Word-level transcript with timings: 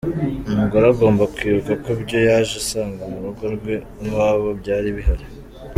Umugore 0.53 0.85
agomba 0.93 1.23
kwibuka 1.33 1.71
ko 1.83 1.87
ibyo 1.95 2.17
yaje 2.27 2.53
asanga 2.61 3.01
murugo 3.11 3.43
rwe 3.55 3.75
niwabo 4.01 4.47
byari 4.59 4.89
bihari. 4.97 5.25